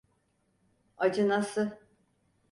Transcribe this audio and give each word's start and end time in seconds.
Acınası. 0.97 1.79